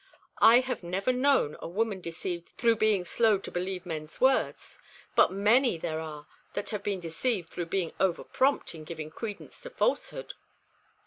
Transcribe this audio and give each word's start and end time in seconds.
I 0.39 0.61
have 0.61 0.81
never 0.81 1.13
known 1.13 1.57
a 1.59 1.67
woman 1.67 2.01
deceived 2.01 2.49
through 2.57 2.77
being 2.77 3.05
slow 3.05 3.37
to 3.37 3.51
believe 3.51 3.85
men's 3.85 4.19
words, 4.19 4.79
but 5.15 5.31
many 5.31 5.77
are 5.77 5.79
there 5.79 6.25
that 6.55 6.71
have 6.71 6.81
been 6.81 6.99
deceived 6.99 7.49
through 7.51 7.67
being 7.67 7.93
over 7.99 8.23
prompt 8.23 8.73
in 8.73 8.83
giving 8.83 9.11
credence 9.11 9.61
to 9.61 9.69
falsehood. 9.69 10.33